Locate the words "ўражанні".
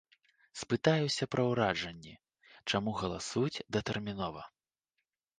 1.49-2.13